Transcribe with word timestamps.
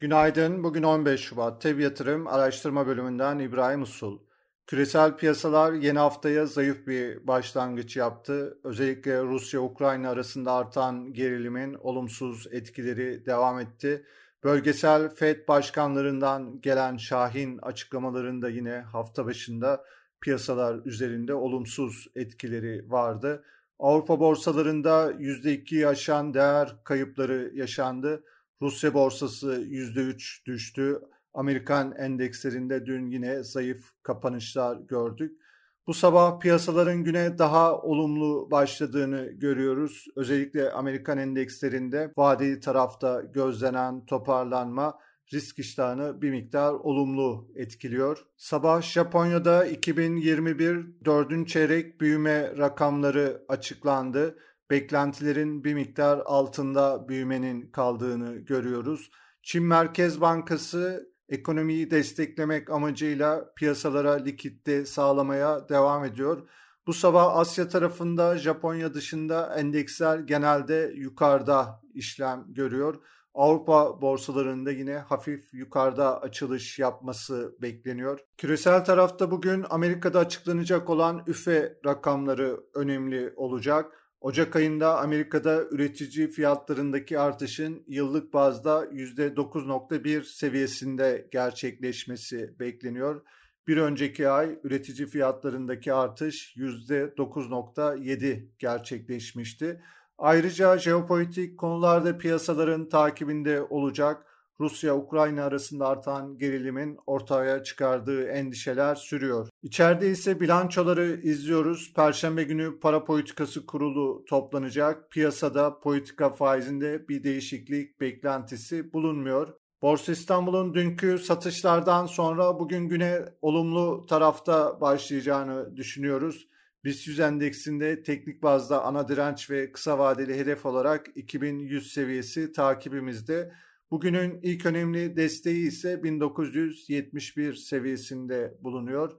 Günaydın. 0.00 0.64
Bugün 0.64 0.82
15 0.82 1.20
Şubat. 1.20 1.62
TEB 1.62 1.80
Yatırım 1.80 2.26
Araştırma 2.26 2.86
Bölümünden 2.86 3.38
İbrahim 3.38 3.82
Usul. 3.82 4.18
Küresel 4.66 5.16
piyasalar 5.16 5.72
yeni 5.72 5.98
haftaya 5.98 6.46
zayıf 6.46 6.86
bir 6.86 7.26
başlangıç 7.26 7.96
yaptı. 7.96 8.58
Özellikle 8.64 9.22
Rusya-Ukrayna 9.22 10.10
arasında 10.10 10.52
artan 10.52 11.12
gerilimin 11.12 11.74
olumsuz 11.74 12.46
etkileri 12.50 13.26
devam 13.26 13.60
etti. 13.60 14.06
Bölgesel 14.44 15.08
FED 15.08 15.48
başkanlarından 15.48 16.60
gelen 16.60 16.96
şahin 16.96 17.58
açıklamalarında 17.58 18.48
yine 18.48 18.78
hafta 18.78 19.26
başında 19.26 19.84
piyasalar 20.20 20.80
üzerinde 20.84 21.34
olumsuz 21.34 22.08
etkileri 22.16 22.90
vardı. 22.90 23.44
Avrupa 23.78 24.20
borsalarında 24.20 25.12
%2'yi 25.12 25.88
aşan 25.88 26.34
değer 26.34 26.76
kayıpları 26.84 27.50
yaşandı. 27.54 28.24
Rusya 28.64 28.94
borsası 28.94 29.64
%3 29.64 30.46
düştü. 30.46 31.00
Amerikan 31.34 31.94
endekslerinde 31.98 32.86
dün 32.86 33.06
yine 33.06 33.42
zayıf 33.42 33.90
kapanışlar 34.02 34.76
gördük. 34.76 35.40
Bu 35.86 35.94
sabah 35.94 36.40
piyasaların 36.40 37.04
güne 37.04 37.38
daha 37.38 37.82
olumlu 37.82 38.50
başladığını 38.50 39.26
görüyoruz. 39.26 40.06
Özellikle 40.16 40.72
Amerikan 40.72 41.18
endekslerinde 41.18 42.12
vadeli 42.16 42.60
tarafta 42.60 43.20
gözlenen 43.20 44.06
toparlanma 44.06 44.98
risk 45.32 45.58
iştahını 45.58 46.22
bir 46.22 46.30
miktar 46.30 46.72
olumlu 46.72 47.48
etkiliyor. 47.56 48.24
Sabah 48.36 48.82
Japonya'da 48.82 49.66
2021 49.66 51.04
dördüncü 51.04 51.52
çeyrek 51.52 52.00
büyüme 52.00 52.56
rakamları 52.58 53.44
açıklandı. 53.48 54.38
Beklentilerin 54.70 55.64
bir 55.64 55.74
miktar 55.74 56.22
altında 56.24 57.08
büyümenin 57.08 57.70
kaldığını 57.70 58.36
görüyoruz. 58.36 59.10
Çin 59.42 59.64
Merkez 59.64 60.20
Bankası 60.20 61.14
ekonomiyi 61.28 61.90
desteklemek 61.90 62.70
amacıyla 62.70 63.52
piyasalara 63.56 64.12
likitte 64.12 64.86
sağlamaya 64.86 65.68
devam 65.68 66.04
ediyor. 66.04 66.48
Bu 66.86 66.92
sabah 66.92 67.36
Asya 67.36 67.68
tarafında 67.68 68.38
Japonya 68.38 68.94
dışında 68.94 69.54
endeksler 69.56 70.18
genelde 70.18 70.92
yukarıda 70.96 71.80
işlem 71.94 72.44
görüyor. 72.48 72.94
Avrupa 73.34 74.02
borsalarında 74.02 74.70
yine 74.70 74.96
hafif 74.98 75.54
yukarıda 75.54 76.20
açılış 76.22 76.78
yapması 76.78 77.56
bekleniyor. 77.62 78.20
Küresel 78.38 78.84
tarafta 78.84 79.30
bugün 79.30 79.64
Amerika'da 79.70 80.18
açıklanacak 80.18 80.90
olan 80.90 81.22
üfe 81.26 81.78
rakamları 81.86 82.60
önemli 82.74 83.32
olacak. 83.36 84.03
Ocak 84.24 84.56
ayında 84.56 84.98
Amerika'da 85.00 85.64
üretici 85.70 86.28
fiyatlarındaki 86.28 87.18
artışın 87.18 87.84
yıllık 87.86 88.32
bazda 88.32 88.84
%9.1 88.84 90.24
seviyesinde 90.24 91.28
gerçekleşmesi 91.30 92.58
bekleniyor. 92.60 93.22
Bir 93.66 93.76
önceki 93.76 94.28
ay 94.28 94.58
üretici 94.64 95.08
fiyatlarındaki 95.08 95.92
artış 95.92 96.56
%9.7 96.56 98.48
gerçekleşmişti. 98.58 99.82
Ayrıca 100.18 100.78
jeopolitik 100.78 101.58
konularda 101.58 102.18
piyasaların 102.18 102.88
takibinde 102.88 103.62
olacak. 103.62 104.26
Rusya-Ukrayna 104.60 105.44
arasında 105.44 105.88
artan 105.88 106.38
gerilimin 106.38 106.98
ortaya 107.06 107.62
çıkardığı 107.62 108.24
endişeler 108.28 108.94
sürüyor. 108.94 109.48
İçeride 109.62 110.10
ise 110.10 110.40
bilançoları 110.40 111.20
izliyoruz. 111.22 111.92
Perşembe 111.96 112.42
günü 112.42 112.80
para 112.80 113.04
politikası 113.04 113.66
kurulu 113.66 114.24
toplanacak. 114.28 115.10
Piyasada 115.10 115.80
politika 115.80 116.30
faizinde 116.30 117.08
bir 117.08 117.24
değişiklik 117.24 118.00
beklentisi 118.00 118.92
bulunmuyor. 118.92 119.54
Borsa 119.82 120.12
İstanbul'un 120.12 120.74
dünkü 120.74 121.18
satışlardan 121.18 122.06
sonra 122.06 122.58
bugün 122.58 122.88
güne 122.88 123.24
olumlu 123.42 124.06
tarafta 124.06 124.80
başlayacağını 124.80 125.76
düşünüyoruz. 125.76 126.48
BIST 126.84 127.06
100 127.06 127.20
endeksinde 127.20 128.02
teknik 128.02 128.42
bazda 128.42 128.84
ana 128.84 129.08
direnç 129.08 129.50
ve 129.50 129.72
kısa 129.72 129.98
vadeli 129.98 130.38
hedef 130.38 130.66
olarak 130.66 131.06
2100 131.14 131.92
seviyesi 131.92 132.52
takibimizde. 132.52 133.52
Bugünün 133.94 134.40
ilk 134.42 134.66
önemli 134.66 135.16
desteği 135.16 135.68
ise 135.68 136.02
1971 136.02 137.54
seviyesinde 137.54 138.54
bulunuyor. 138.60 139.12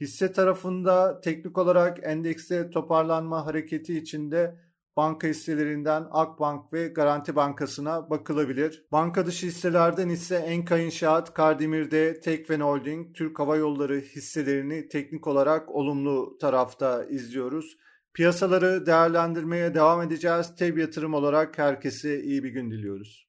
Hisse 0.00 0.32
tarafında 0.32 1.20
teknik 1.20 1.58
olarak 1.58 1.98
endekste 2.02 2.70
toparlanma 2.70 3.46
hareketi 3.46 3.98
içinde 3.98 4.58
banka 4.96 5.28
hisselerinden 5.28 6.06
Akbank 6.10 6.72
ve 6.72 6.88
Garanti 6.88 7.36
Bankası'na 7.36 8.10
bakılabilir. 8.10 8.86
Banka 8.92 9.26
dışı 9.26 9.46
hisselerden 9.46 10.08
ise 10.08 10.36
Enka 10.36 10.78
İnşaat, 10.78 11.34
Kardemir'de 11.34 12.20
Tekven 12.20 12.60
Holding, 12.60 13.14
Türk 13.14 13.38
Hava 13.38 13.56
Yolları 13.56 14.00
hisselerini 14.00 14.88
teknik 14.88 15.26
olarak 15.26 15.74
olumlu 15.74 16.38
tarafta 16.40 17.04
izliyoruz. 17.04 17.76
Piyasaları 18.14 18.86
değerlendirmeye 18.86 19.74
devam 19.74 20.02
edeceğiz. 20.02 20.54
Teb 20.56 20.78
yatırım 20.78 21.14
olarak 21.14 21.58
herkese 21.58 22.22
iyi 22.22 22.44
bir 22.44 22.50
gün 22.50 22.70
diliyoruz. 22.70 23.27